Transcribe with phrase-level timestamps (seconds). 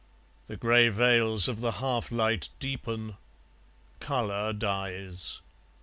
[0.47, 3.17] The grey veils of the half light deepen;
[3.99, 5.41] colour dies.